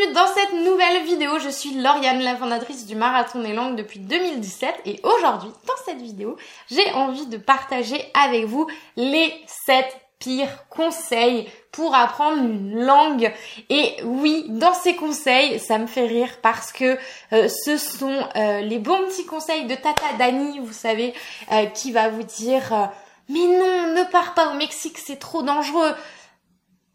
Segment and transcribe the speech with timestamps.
[0.00, 1.38] bienvenue dans cette nouvelle vidéo.
[1.38, 6.00] Je suis Lauriane, la fondatrice du Marathon des Langues depuis 2017 et aujourd'hui, dans cette
[6.00, 6.36] vidéo,
[6.70, 8.66] j'ai envie de partager avec vous
[8.96, 9.32] les
[9.66, 9.84] 7
[10.18, 13.32] pires conseils pour apprendre une langue.
[13.68, 16.98] Et oui, dans ces conseils, ça me fait rire parce que
[17.32, 21.14] euh, ce sont euh, les bons petits conseils de Tata Dani, vous savez,
[21.52, 22.90] euh, qui va vous dire
[23.28, 25.94] mais non, ne pars pas au Mexique, c'est trop dangereux.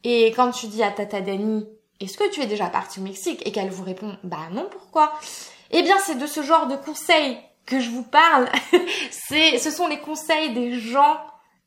[0.03, 1.65] Et quand tu dis à Tata Dani,
[1.99, 5.13] est-ce que tu es déjà parti au Mexique Et qu'elle vous répond, bah non, pourquoi?
[5.71, 8.49] Eh bien, c'est de ce genre de conseils que je vous parle.
[9.11, 11.17] c'est, ce sont les conseils des gens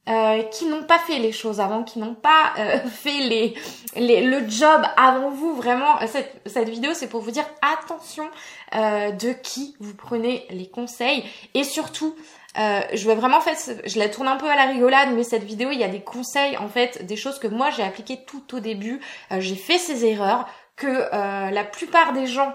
[0.09, 3.55] euh, qui n'ont pas fait les choses avant, qui n'ont pas euh, fait les,
[3.97, 5.55] le job avant vous.
[5.55, 8.29] Vraiment, cette, cette vidéo, c'est pour vous dire attention
[8.75, 12.15] euh, de qui vous prenez les conseils et surtout
[12.59, 15.23] euh, je vais vraiment en fait, je la tourne un peu à la rigolade, mais
[15.23, 18.25] cette vidéo, il y a des conseils en fait, des choses que moi j'ai appliquées
[18.27, 19.01] tout au début.
[19.31, 22.55] Euh, j'ai fait ces erreurs que euh, la plupart des gens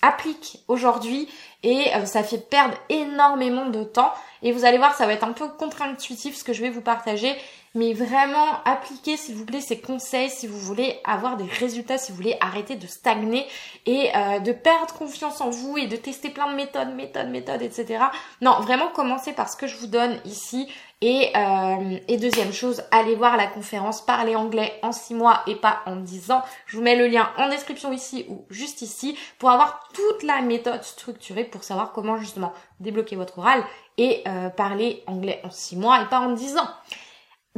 [0.00, 1.28] appliquent aujourd'hui
[1.64, 4.12] et ça fait perdre énormément de temps.
[4.42, 6.80] Et vous allez voir, ça va être un peu contre-intuitif ce que je vais vous
[6.80, 7.34] partager,
[7.74, 12.12] mais vraiment appliquez s'il vous plaît ces conseils si vous voulez avoir des résultats, si
[12.12, 13.46] vous voulez arrêter de stagner
[13.86, 17.62] et euh, de perdre confiance en vous et de tester plein de méthodes, méthodes, méthodes,
[17.62, 18.04] etc.
[18.40, 20.68] Non, vraiment commencez par ce que je vous donne ici.
[21.00, 25.54] Et, euh, et deuxième chose, allez voir la conférence Parler anglais en 6 mois et
[25.54, 26.42] pas en 10 ans.
[26.66, 30.40] Je vous mets le lien en description ici ou juste ici pour avoir toute la
[30.40, 33.62] méthode structurée pour savoir comment justement débloquer votre oral
[33.96, 36.68] et euh, parler anglais en 6 mois et pas en 10 ans.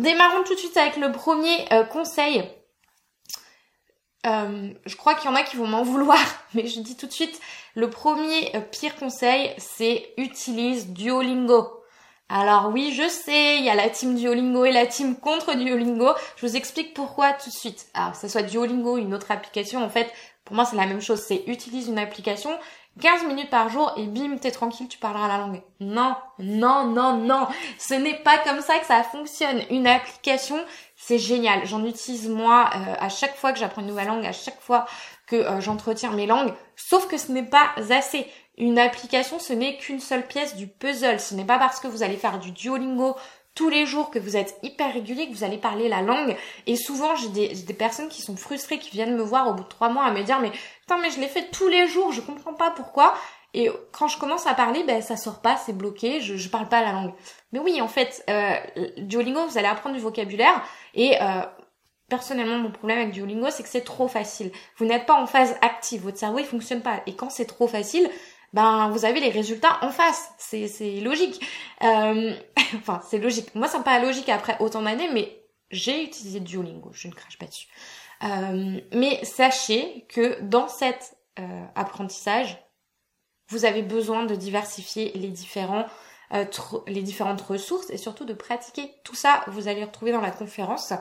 [0.01, 2.43] Démarrons tout de suite avec le premier euh, conseil.
[4.27, 6.19] Euh, je crois qu'il y en a qui vont m'en vouloir,
[6.55, 7.39] mais je dis tout de suite,
[7.75, 11.69] le premier pire conseil, c'est utilise Duolingo.
[12.31, 16.13] Alors oui, je sais, il y a la team Duolingo et la team contre Duolingo.
[16.37, 17.89] Je vous explique pourquoi tout de suite.
[17.93, 20.11] Alors, que ce soit Duolingo ou une autre application, en fait,
[20.47, 21.21] pour moi, c'est la même chose.
[21.21, 22.57] C'est utilise une application
[23.01, 25.63] 15 minutes par jour et bim, t'es tranquille, tu parleras la langue.
[25.79, 27.47] Non, non, non, non.
[27.79, 29.63] Ce n'est pas comme ça que ça fonctionne.
[29.71, 30.59] Une application,
[30.97, 31.65] c'est génial.
[31.67, 34.87] J'en utilise moi euh, à chaque fois que j'apprends une nouvelle langue, à chaque fois
[35.27, 36.53] que euh, j'entretiens mes langues.
[36.77, 38.27] Sauf que ce n'est pas assez.
[38.59, 41.21] Une application, ce n'est qu'une seule pièce du puzzle.
[41.21, 43.17] Ce n'est pas parce que vous allez faire du Duolingo
[43.61, 46.35] tous les jours, que vous êtes hyper régulier, que vous allez parler la langue.
[46.67, 49.69] Et souvent, j'ai des, personnes qui sont frustrées, qui viennent me voir au bout de
[49.69, 50.51] trois mois à me dire, mais
[50.81, 53.13] putain, mais je l'ai fait tous les jours, je comprends pas pourquoi.
[53.53, 56.71] Et quand je commence à parler, ben ça sort pas, c'est bloqué, je, je parle
[56.71, 57.13] pas la langue.
[57.53, 58.55] Mais oui, en fait, euh,
[58.97, 60.63] Duolingo, vous allez apprendre du vocabulaire
[60.95, 61.43] et euh,
[62.09, 64.53] personnellement, mon problème avec Duolingo, c'est que c'est trop facile.
[64.79, 67.03] Vous n'êtes pas en phase active, votre cerveau il fonctionne pas.
[67.07, 68.09] Et quand c'est trop facile,
[68.53, 70.31] ben vous avez les résultats en face.
[70.39, 71.41] C'est logique.
[71.83, 72.35] Euh,
[72.77, 73.55] enfin, c'est logique.
[73.55, 76.91] Moi, ça me logique après autant d'années, mais j'ai utilisé Duolingo.
[76.93, 77.69] Je ne crache pas dessus.
[78.23, 82.59] Euh, mais sachez que dans cet euh, apprentissage,
[83.49, 85.87] vous avez besoin de diversifier les différents
[86.33, 86.45] euh,
[86.87, 88.95] les différentes ressources et surtout de pratiquer.
[89.03, 90.93] Tout ça, vous allez retrouver dans la conférence.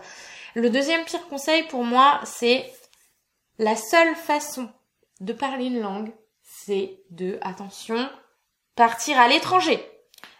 [0.56, 2.66] Le deuxième pire conseil pour moi, c'est
[3.60, 4.70] la seule façon
[5.20, 6.12] de parler une langue,
[7.10, 8.10] de, attention,
[8.76, 9.84] partir à l'étranger.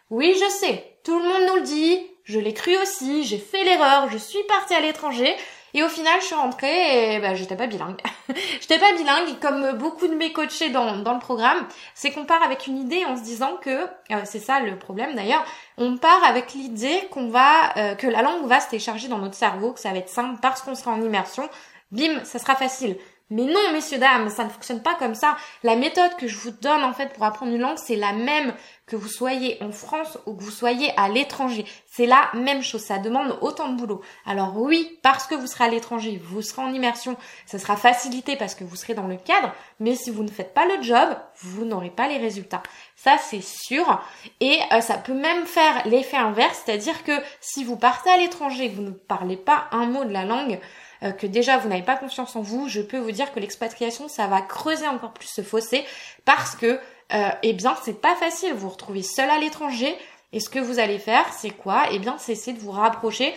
[0.10, 3.64] Oui, je sais, tout le monde nous le dit, je l'ai cru aussi, j'ai fait
[3.64, 5.36] l'erreur, je suis partie à l'étranger,
[5.74, 8.02] et au final, je suis rentrée et bah, j'étais pas bilingue.
[8.60, 12.42] j'étais pas bilingue, comme beaucoup de mes coachés dans, dans le programme, c'est qu'on part
[12.42, 15.46] avec une idée en se disant que, euh, c'est ça le problème d'ailleurs,
[15.78, 19.36] on part avec l'idée qu'on va, euh, que la langue va se télécharger dans notre
[19.36, 21.50] cerveau, que ça va être simple parce qu'on sera en immersion.
[21.92, 22.98] Bim, ça sera facile.
[23.30, 25.38] Mais non, messieurs, dames, ça ne fonctionne pas comme ça.
[25.64, 28.54] La méthode que je vous donne, en fait, pour apprendre une langue, c'est la même
[28.90, 31.64] que vous soyez en France ou que vous soyez à l'étranger.
[31.86, 32.82] C'est la même chose.
[32.82, 34.02] Ça demande autant de boulot.
[34.26, 38.36] Alors oui, parce que vous serez à l'étranger, vous serez en immersion, ça sera facilité
[38.36, 39.54] parce que vous serez dans le cadre.
[39.80, 42.64] Mais si vous ne faites pas le job, vous n'aurez pas les résultats.
[42.96, 44.02] Ça, c'est sûr.
[44.40, 46.64] Et euh, ça peut même faire l'effet inverse.
[46.66, 50.12] C'est-à-dire que si vous partez à l'étranger que vous ne parlez pas un mot de
[50.12, 50.60] la langue,
[51.04, 54.08] euh, que déjà vous n'avez pas confiance en vous, je peux vous dire que l'expatriation,
[54.08, 55.86] ça va creuser encore plus ce fossé
[56.26, 56.80] parce que,
[57.14, 58.54] euh, eh bien, c'est pas facile.
[58.54, 59.96] Vous vous retrouvez seul à l'étranger
[60.32, 61.86] et ce que vous allez faire, c'est quoi?
[61.92, 63.34] Eh bien, c'est essayer de vous rapprocher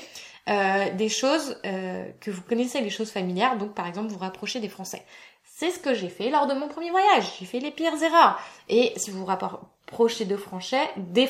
[0.51, 3.57] euh, des choses euh, que vous connaissez, les choses familières.
[3.57, 5.03] Donc, par exemple, vous rapprocher des Français.
[5.45, 7.25] C'est ce que j'ai fait lors de mon premier voyage.
[7.39, 8.39] J'ai fait les pires erreurs.
[8.69, 11.29] Et si vous vous rapprochez de Français, des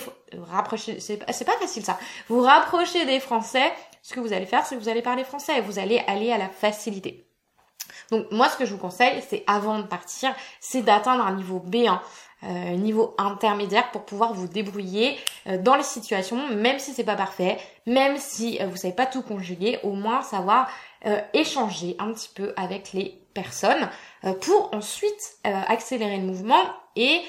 [0.50, 1.98] rapprochez, c'est pas facile ça.
[2.28, 5.60] Vous rapprochez des Français, ce que vous allez faire, c'est que vous allez parler français.
[5.60, 7.26] Vous allez aller à la facilité.
[8.10, 11.62] Donc moi, ce que je vous conseille, c'est avant de partir, c'est d'atteindre un niveau
[11.66, 11.98] B1.
[12.44, 15.16] Euh, niveau intermédiaire pour pouvoir vous débrouiller
[15.46, 17.56] euh, dans les situations, même si c'est pas parfait,
[17.86, 20.68] même si euh, vous savez pas tout conjuguer, au moins savoir
[21.04, 23.90] euh, échanger un petit peu avec les personnes
[24.24, 26.62] euh, pour ensuite euh, accélérer le mouvement
[26.94, 27.22] et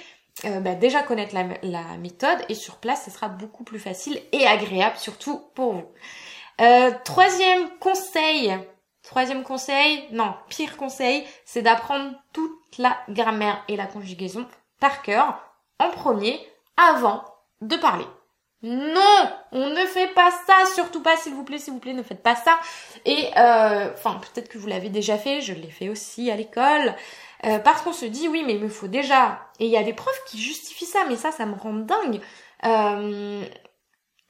[0.44, 4.48] bah, déjà connaître la, la, méthode et sur place ce sera beaucoup plus facile et
[4.48, 5.86] agréable surtout pour vous.
[7.04, 8.58] Troisième conseil,
[9.04, 14.48] troisième conseil, non, pire conseil, c'est d'apprendre toute la grammaire et la conjugaison
[14.80, 15.40] par cœur
[15.80, 16.40] en premier
[16.78, 17.24] avant
[17.62, 18.06] de parler.
[18.64, 22.02] Non, on ne fait pas ça, surtout pas, s'il vous plaît, s'il vous plaît, ne
[22.02, 22.60] faites pas ça.
[23.04, 26.96] Et euh, enfin, peut-être que vous l'avez déjà fait, je l'ai fait aussi à l'école,
[27.46, 29.50] euh, parce qu'on se dit oui, mais il me faut déjà.
[29.60, 32.22] Et il y a des profs qui justifient ça, mais ça, ça me rend dingue.
[32.66, 33.44] Euh,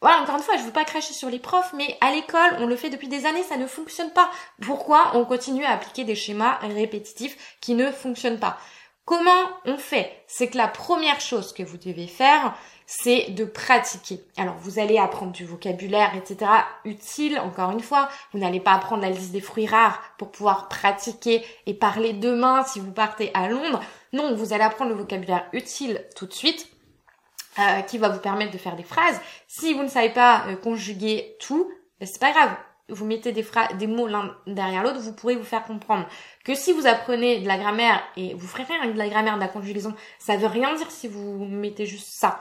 [0.04, 2.66] voilà, encore une fois, je veux pas cracher sur les profs, mais à l'école, on
[2.66, 4.30] le fait depuis des années, ça ne fonctionne pas.
[4.62, 8.58] Pourquoi on continue à appliquer des schémas répétitifs qui ne fonctionnent pas?
[9.06, 10.12] Comment on fait?
[10.28, 12.54] C'est que la première chose que vous devez faire,
[12.86, 14.20] c'est de pratiquer.
[14.36, 16.52] Alors vous allez apprendre du vocabulaire, etc.
[16.84, 18.10] utile, encore une fois.
[18.34, 22.66] Vous n'allez pas apprendre la liste des fruits rares pour pouvoir pratiquer et parler demain
[22.66, 23.80] si vous partez à Londres.
[24.12, 26.73] Non, vous allez apprendre le vocabulaire utile tout de suite.
[27.60, 29.22] Euh, qui va vous permettre de faire des phrases.
[29.48, 32.50] Si vous ne savez pas euh, conjuguer tout, ben, c'est pas grave.
[32.90, 33.46] Vous mettez des,
[33.78, 36.08] des mots l'un derrière l'autre, vous pourrez vous faire comprendre
[36.44, 39.48] que si vous apprenez de la grammaire et vous ferez de la grammaire, de la
[39.48, 42.40] conjugaison, ça veut rien dire si vous mettez juste ça.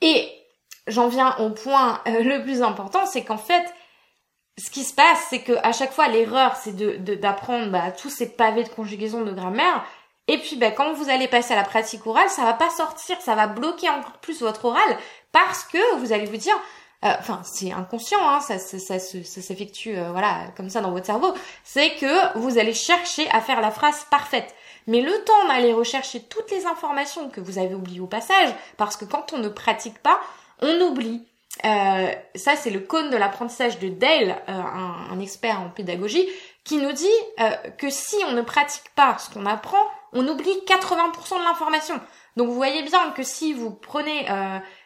[0.00, 0.26] Et
[0.86, 3.66] j'en viens au point euh, le plus important, c'est qu'en fait,
[4.56, 6.74] ce qui se passe, c'est que à chaque fois, l'erreur, c'est
[7.20, 9.84] d'apprendre bah, tous ces pavés de conjugaison de grammaire.
[10.28, 13.16] Et puis, bah, quand vous allez passer à la pratique orale, ça va pas sortir,
[13.20, 14.98] ça va bloquer encore plus votre oral
[15.32, 16.56] parce que vous allez vous dire,
[17.04, 21.06] euh, enfin, c'est inconscient, hein, ça, ça, ça, s'effectue, euh, voilà, comme ça dans votre
[21.06, 21.32] cerveau.
[21.62, 24.54] C'est que vous allez chercher à faire la phrase parfaite.
[24.88, 28.96] Mais le temps d'aller rechercher toutes les informations que vous avez oubliées au passage, parce
[28.96, 30.20] que quand on ne pratique pas,
[30.60, 31.26] on oublie.
[31.64, 36.28] Euh, ça, c'est le cône de l'apprentissage de Dale, euh, un, expert en pédagogie,
[36.64, 37.06] qui nous dit
[37.78, 39.78] que si on ne pratique pas ce qu'on apprend,
[40.16, 42.00] on oublie 80% de l'information.
[42.36, 44.26] Donc vous voyez bien que si vous prenez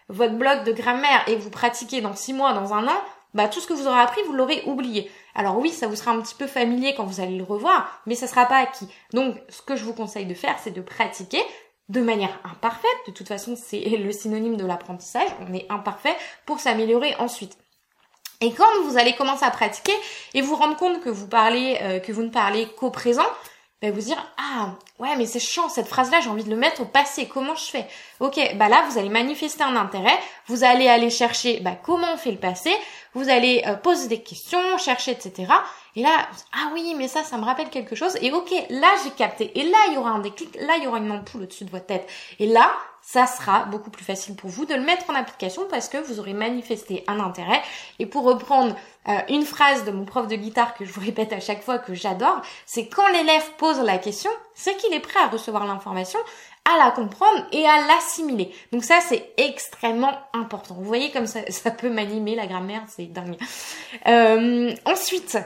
[0.09, 3.03] votre bloc de grammaire et vous pratiquez dans 6 mois, dans un an,
[3.35, 5.11] bah tout ce que vous aurez appris, vous l'aurez oublié.
[5.35, 8.15] Alors oui, ça vous sera un petit peu familier quand vous allez le revoir, mais
[8.15, 8.89] ça sera pas acquis.
[9.13, 11.43] Donc ce que je vous conseille de faire, c'est de pratiquer
[11.89, 12.91] de manière imparfaite.
[13.07, 15.29] De toute façon, c'est le synonyme de l'apprentissage.
[15.47, 16.17] On est imparfait
[16.47, 17.57] pour s'améliorer ensuite.
[18.41, 19.93] Et quand vous allez commencer à pratiquer
[20.33, 23.27] et vous rendre compte que vous parlez, euh, que vous ne parlez qu'au présent,
[23.83, 26.57] bah, vous dire ah ouais mais c'est chiant cette phrase là j'ai envie de le
[26.57, 27.87] mettre au passé comment je fais?
[28.21, 30.19] Ok bah là vous allez manifester un intérêt
[30.49, 32.71] vous allez aller chercher bah comment on fait le passé
[33.15, 35.53] vous allez euh, poser des questions chercher etc
[35.97, 39.11] et là ah oui mais ça ça me rappelle quelque chose et ok là j'ai
[39.11, 41.65] capté et là il y aura un déclic là il y aura une ampoule au-dessus
[41.65, 42.09] de votre tête.
[42.39, 42.71] Et là
[43.03, 46.21] ça sera beaucoup plus facile pour vous de le mettre en application parce que vous
[46.21, 47.61] aurez manifesté un intérêt.
[47.99, 48.77] Et pour reprendre
[49.09, 51.79] euh, une phrase de mon prof de guitare que je vous répète à chaque fois
[51.79, 56.19] que j'adore, c'est quand l'élève pose la question, c'est qu'il est prêt à recevoir l'information,
[56.65, 58.55] à la comprendre et à l'assimiler.
[58.73, 60.75] Donc ça, c'est extrêmement important.
[60.75, 63.39] Vous voyez comme ça, ça peut m'animer la grammaire, c'est dingue.
[64.07, 65.39] Euh, ensuite,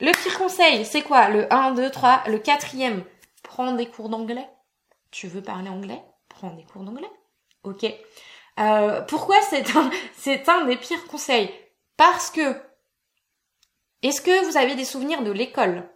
[0.00, 1.28] le pire conseil, c'est quoi?
[1.28, 3.04] Le 1, 2, 3, le quatrième,
[3.42, 4.48] prends des cours d'anglais.
[5.10, 6.02] Tu veux parler anglais?
[6.28, 7.10] Prends des cours d'anglais.
[7.64, 7.86] Ok.
[8.60, 11.50] Euh, pourquoi c'est un, c'est un des pires conseils?
[11.96, 12.67] Parce que
[14.02, 15.88] est-ce que vous avez des souvenirs de l'école?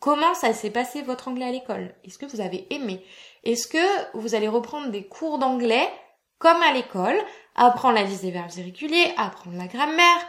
[0.00, 1.94] Comment ça s'est passé votre anglais à l'école?
[2.04, 3.04] Est-ce que vous avez aimé?
[3.42, 5.88] Est-ce que vous allez reprendre des cours d'anglais
[6.38, 7.16] comme à l'école,
[7.54, 10.26] apprendre la liste des verbes irréguliers, apprendre la grammaire,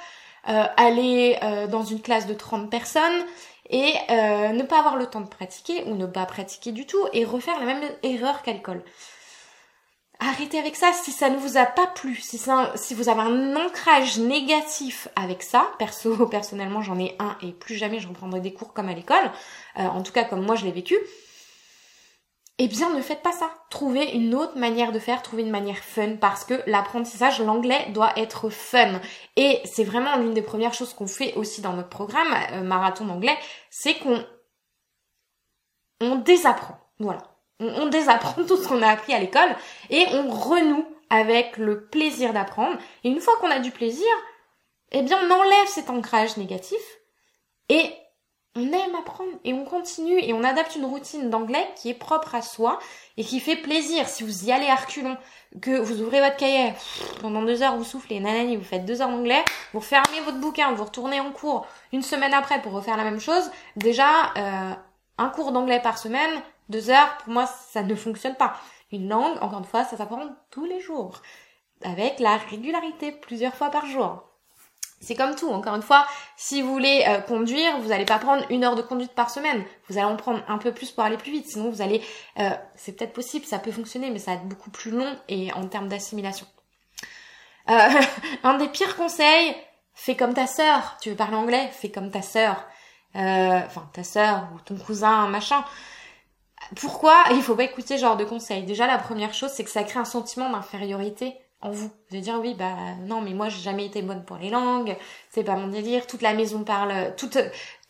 [0.47, 3.25] euh, aller euh, dans une classe de 30 personnes
[3.69, 7.05] et euh, ne pas avoir le temps de pratiquer ou ne pas pratiquer du tout
[7.11, 8.83] et refaire la même erreur qu'à l'école?
[10.19, 13.21] Arrêtez avec ça si ça ne vous a pas plu, si, ça, si vous avez
[13.21, 18.39] un ancrage négatif avec ça, perso, personnellement j'en ai un et plus jamais je reprendrai
[18.39, 19.31] des cours comme à l'école,
[19.77, 20.95] euh, en tout cas comme moi je l'ai vécu,
[22.57, 23.51] eh bien ne faites pas ça.
[23.69, 28.17] Trouvez une autre manière de faire, trouvez une manière fun parce que l'apprentissage, l'anglais doit
[28.17, 29.01] être fun.
[29.35, 33.05] Et c'est vraiment l'une des premières choses qu'on fait aussi dans notre programme euh, marathon
[33.05, 33.37] d'anglais,
[33.69, 34.25] c'est qu'on
[35.99, 36.77] on désapprend.
[36.99, 37.34] Voilà.
[37.59, 39.55] On, on désapprend tout ce qu'on a appris à l'école
[39.89, 42.77] et on renoue avec le plaisir d'apprendre.
[43.03, 44.07] Et une fois qu'on a du plaisir,
[44.91, 46.79] eh bien on enlève cet ancrage négatif
[47.69, 47.91] et
[48.55, 52.35] on aime apprendre et on continue et on adapte une routine d'anglais qui est propre
[52.35, 52.79] à soi
[53.17, 54.07] et qui fait plaisir.
[54.07, 55.17] Si vous y allez à reculons,
[55.61, 56.73] que vous ouvrez votre cahier,
[57.21, 59.43] pendant deux heures vous soufflez, nanani, vous faites deux heures d'anglais,
[59.73, 63.19] vous fermez votre bouquin, vous retournez en cours une semaine après pour refaire la même
[63.19, 64.71] chose, déjà, euh,
[65.17, 68.59] un cours d'anglais par semaine, deux heures, pour moi, ça ne fonctionne pas.
[68.91, 71.21] Une langue, encore une fois, ça s'apprend tous les jours,
[71.83, 74.23] avec la régularité, plusieurs fois par jour.
[75.01, 76.07] C'est comme tout, encore une fois,
[76.37, 79.63] si vous voulez euh, conduire, vous n'allez pas prendre une heure de conduite par semaine.
[79.87, 81.47] Vous allez en prendre un peu plus pour aller plus vite.
[81.47, 82.01] Sinon, vous allez...
[82.39, 85.51] Euh, c'est peut-être possible, ça peut fonctionner, mais ça va être beaucoup plus long et
[85.53, 86.47] en termes d'assimilation.
[87.69, 88.01] Euh,
[88.43, 89.55] un des pires conseils,
[89.93, 90.97] fais comme ta sœur.
[91.01, 91.69] Tu veux parler anglais?
[91.71, 92.65] Fais comme ta sœur.
[93.13, 95.63] Enfin, ta sœur ou ton cousin, machin.
[96.75, 98.63] Pourquoi il faut pas écouter ce genre de conseils?
[98.63, 101.91] Déjà, la première chose, c'est que ça crée un sentiment d'infériorité en vous.
[102.11, 104.95] De dire oui, bah non, mais moi j'ai jamais été bonne pour les langues,
[105.31, 107.37] c'est pas mon délire, toute la maison parle, toute,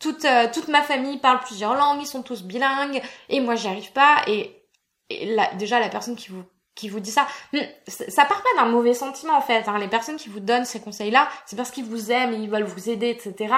[0.00, 3.68] toute, euh, toute ma famille parle plusieurs langues, ils sont tous bilingues, et moi j'y
[3.68, 4.62] arrive pas, et,
[5.10, 8.68] et déjà la personne qui vous qui vous dit ça, hmm, ça part pas d'un
[8.68, 9.66] mauvais sentiment en fait.
[9.66, 9.78] Hein.
[9.78, 12.90] Les personnes qui vous donnent ces conseils-là, c'est parce qu'ils vous aiment, ils veulent vous
[12.90, 13.54] aider, etc.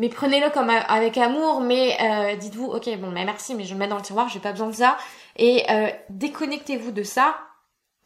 [0.00, 3.78] Mais prenez-le comme avec amour, mais euh, dites-vous, ok, bon, mais merci, mais je le
[3.78, 4.96] mets dans le tiroir, j'ai pas besoin de ça.
[5.36, 7.38] Et euh, déconnectez-vous de ça,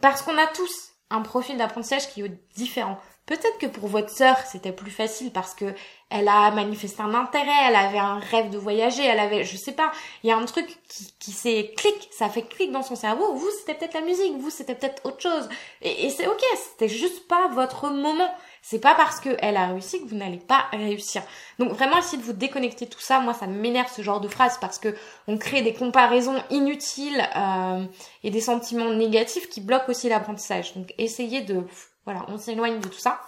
[0.02, 2.98] parce qu'on a tous un profil d'apprentissage qui est différent.
[3.26, 5.72] Peut-être que pour votre sœur, c'était plus facile parce que
[6.10, 9.72] elle a manifesté un intérêt, elle avait un rêve de voyager, elle avait, je sais
[9.72, 12.96] pas, il y a un truc qui, qui s'est clic, ça fait clic dans son
[12.96, 13.34] cerveau.
[13.34, 15.48] Vous, c'était peut-être la musique, vous, c'était peut-être autre chose.
[15.80, 18.34] Et, et c'est ok, c'était juste pas votre moment.
[18.66, 21.22] C'est pas parce qu'elle a réussi que vous n'allez pas réussir.
[21.58, 23.20] Donc vraiment essayez de vous déconnecter de tout ça.
[23.20, 24.96] Moi ça m'énerve ce genre de phrase parce que
[25.28, 27.84] on crée des comparaisons inutiles euh,
[28.22, 30.72] et des sentiments négatifs qui bloquent aussi l'apprentissage.
[30.72, 31.62] Donc essayez de
[32.06, 33.20] voilà, on s'éloigne de tout ça.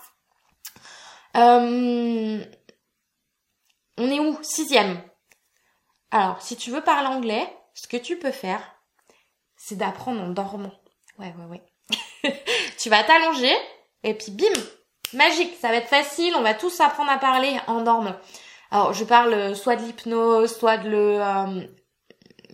[1.37, 2.43] Euh,
[3.99, 4.39] on est où?
[4.41, 5.03] Sixième.
[6.13, 8.63] Alors, si tu veux parler anglais, ce que tu peux faire,
[9.55, 10.73] c'est d'apprendre en dormant.
[11.19, 11.61] Ouais, ouais,
[12.25, 12.35] ouais.
[12.79, 13.55] tu vas t'allonger
[14.03, 14.61] et puis bim,
[15.13, 18.17] magique, ça va être facile, on va tous apprendre à parler en dormant.
[18.71, 21.67] Alors je parle euh, soit de l'hypnose, soit de le euh,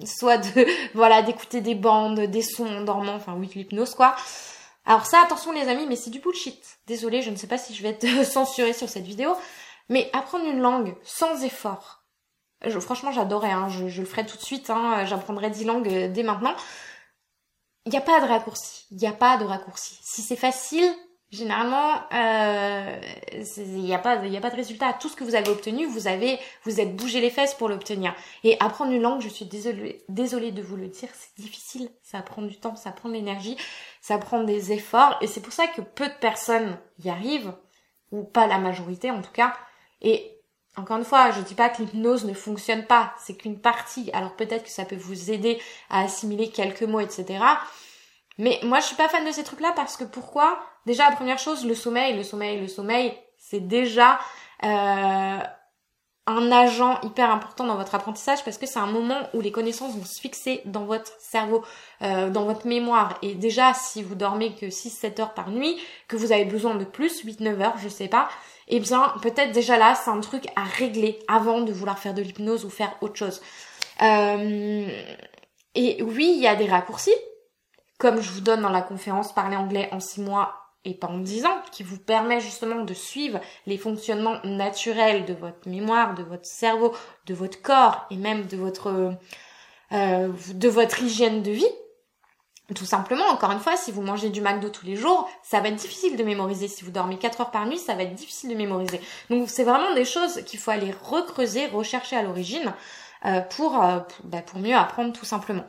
[0.05, 4.15] soit de voilà d'écouter des bandes, des sons en dormant, enfin oui de l'hypnose quoi.
[4.85, 6.79] Alors ça attention les amis, mais c'est du bullshit.
[6.87, 9.35] Désolée, je ne sais pas si je vais être censurée sur cette vidéo,
[9.89, 12.05] mais apprendre une langue sans effort.
[12.81, 16.09] Franchement j'adorais, hein, je, je, le ferai tout de suite, hein, j'apprendrai 10 langues euh,
[16.09, 16.55] dès maintenant.
[17.85, 19.99] Il n'y a pas de raccourci, il n'y a pas de raccourci.
[20.03, 20.89] Si c'est facile,
[21.33, 23.01] généralement, euh,
[23.57, 24.93] il n'y a pas, il a pas de résultat.
[24.93, 28.15] Tout ce que vous avez obtenu, vous avez, vous êtes bougé les fesses pour l'obtenir.
[28.45, 31.91] Et apprendre une langue, je suis désolée, désolée de vous le dire, c'est difficile.
[32.03, 33.57] Ça prend du temps, ça prend de l'énergie,
[34.01, 35.17] ça prend des efforts.
[35.23, 37.55] Et c'est pour ça que peu de personnes y arrivent,
[38.11, 39.55] ou pas la majorité en tout cas.
[40.03, 40.39] Et
[40.77, 44.11] encore une fois, je dis pas que l'hypnose ne fonctionne pas, c'est qu'une partie.
[44.13, 47.43] Alors peut-être que ça peut vous aider à assimiler quelques mots, etc.
[48.39, 50.59] Mais moi, je suis pas fan de ces trucs-là parce que pourquoi?
[50.87, 54.19] Déjà, première chose, le sommeil, le sommeil, le sommeil, c'est déjà
[54.65, 55.39] euh,
[56.27, 59.97] un agent hyper important dans votre apprentissage parce que c'est un moment où les connaissances
[59.97, 61.65] vont se fixer dans votre cerveau,
[62.03, 63.19] euh, dans votre mémoire.
[63.23, 66.85] Et déjà, si vous dormez que 6-7 heures par nuit, que vous avez besoin de
[66.85, 68.29] plus, 8-9 heures, je sais pas,
[68.69, 72.23] eh bien, peut-être déjà là, c'est un truc à régler avant de vouloir faire de
[72.23, 73.43] l'hypnose ou faire autre chose.
[74.01, 74.87] Euh,
[75.75, 77.15] et oui, il y a des raccourcis,
[77.99, 81.47] comme je vous donne dans la conférence Parler anglais en 6 mois et en 10
[81.47, 86.47] ans, qui vous permet justement de suivre les fonctionnements naturels de votre mémoire, de votre
[86.47, 86.93] cerveau,
[87.27, 89.15] de votre corps et même de votre
[89.93, 91.65] euh, de votre hygiène de vie.
[92.75, 95.69] Tout simplement, encore une fois, si vous mangez du McDo tous les jours, ça va
[95.69, 96.69] être difficile de mémoriser.
[96.69, 99.01] Si vous dormez 4 heures par nuit, ça va être difficile de mémoriser.
[99.31, 102.73] Donc c'est vraiment des choses qu'il faut aller recreuser, rechercher à l'origine
[103.27, 105.65] euh, pour, euh, pour, bah, pour, mieux apprendre tout simplement.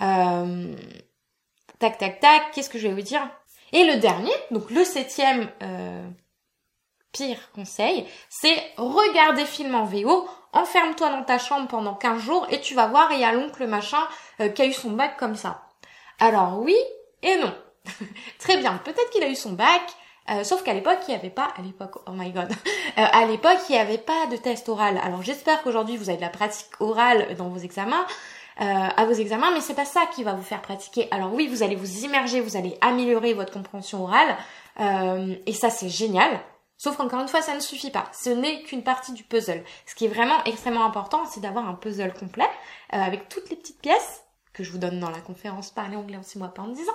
[0.00, 0.74] Euh,
[1.78, 2.50] Tac, tac, tac.
[2.52, 3.20] Qu'est-ce que je vais vous dire?
[3.72, 6.08] Et le dernier, donc le septième euh,
[7.12, 10.28] pire conseil, c'est regarder film en VO.
[10.52, 13.66] Enferme-toi dans ta chambre pendant 15 jours et tu vas voir, il y a l'oncle
[13.66, 14.02] machin
[14.40, 15.62] euh, qui a eu son bac comme ça.
[16.18, 16.76] Alors oui
[17.22, 17.54] et non.
[18.38, 19.82] Très bien, peut-être qu'il a eu son bac,
[20.30, 22.50] euh, sauf qu'à l'époque, il n'y avait pas, à l'époque, oh my god,
[22.98, 25.00] euh, à l'époque, il n'y avait pas de test oral.
[25.02, 28.06] Alors j'espère qu'aujourd'hui, vous avez de la pratique orale dans vos examens,
[28.58, 31.08] à vos examens, mais c'est pas ça qui va vous faire pratiquer.
[31.10, 34.36] Alors oui, vous allez vous immerger, vous allez améliorer votre compréhension orale,
[34.80, 36.40] euh, et ça c'est génial.
[36.76, 38.04] Sauf qu'encore une fois, ça ne suffit pas.
[38.12, 39.64] Ce n'est qu'une partie du puzzle.
[39.84, 42.48] Ce qui est vraiment extrêmement important, c'est d'avoir un puzzle complet
[42.94, 44.22] euh, avec toutes les petites pièces
[44.58, 46.88] que je vous donne dans la conférence Parler anglais en 6 mois, pas en 10
[46.88, 46.92] ans,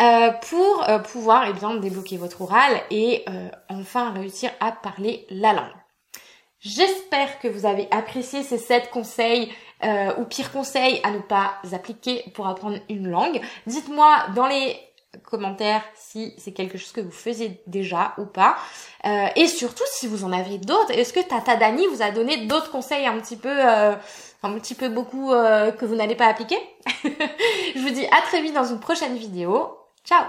[0.00, 5.26] euh, pour euh, pouvoir eh bien, débloquer votre oral et euh, enfin réussir à parler
[5.28, 5.74] la langue.
[6.60, 9.52] J'espère que vous avez apprécié ces 7 conseils
[9.84, 13.40] euh, ou pire conseil à ne pas appliquer pour apprendre une langue.
[13.66, 14.76] Dites-moi dans les
[15.22, 18.56] commentaires si c'est quelque chose que vous faisiez déjà ou pas.
[19.06, 20.90] Euh, et surtout si vous en avez d'autres.
[20.90, 23.94] Est-ce que Tata Dani vous a donné d'autres conseils un petit peu, euh,
[24.42, 26.58] un petit peu beaucoup euh, que vous n'allez pas appliquer?
[27.04, 29.78] Je vous dis à très vite dans une prochaine vidéo.
[30.04, 30.24] Ciao